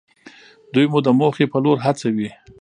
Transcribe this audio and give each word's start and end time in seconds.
دوی 0.73 0.85
مو 0.91 0.99
د 1.05 1.09
موخې 1.19 1.45
په 1.51 1.57
لور 1.63 1.77
هڅوي. 1.85 2.29